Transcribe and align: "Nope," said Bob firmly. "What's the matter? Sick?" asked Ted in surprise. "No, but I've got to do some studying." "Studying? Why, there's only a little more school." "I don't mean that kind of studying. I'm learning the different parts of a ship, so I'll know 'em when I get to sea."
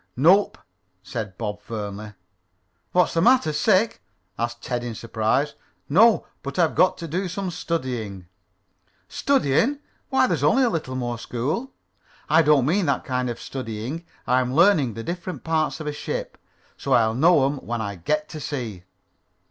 "Nope," 0.17 0.57
said 1.03 1.37
Bob 1.37 1.61
firmly. 1.61 2.13
"What's 2.91 3.13
the 3.13 3.21
matter? 3.21 3.53
Sick?" 3.53 4.01
asked 4.35 4.63
Ted 4.63 4.83
in 4.83 4.95
surprise. 4.95 5.53
"No, 5.87 6.25
but 6.41 6.57
I've 6.57 6.73
got 6.73 6.97
to 6.97 7.07
do 7.07 7.27
some 7.27 7.51
studying." 7.51 8.25
"Studying? 9.07 9.77
Why, 10.09 10.25
there's 10.25 10.41
only 10.43 10.63
a 10.63 10.71
little 10.71 10.95
more 10.95 11.19
school." 11.19 11.73
"I 12.29 12.41
don't 12.41 12.65
mean 12.65 12.87
that 12.87 13.03
kind 13.05 13.29
of 13.29 13.39
studying. 13.39 14.03
I'm 14.25 14.55
learning 14.55 14.95
the 14.95 15.03
different 15.03 15.43
parts 15.43 15.79
of 15.79 15.85
a 15.85 15.93
ship, 15.93 16.35
so 16.77 16.93
I'll 16.93 17.13
know 17.13 17.45
'em 17.45 17.57
when 17.57 17.79
I 17.79 17.93
get 17.97 18.27
to 18.29 18.39
sea." 18.39 18.85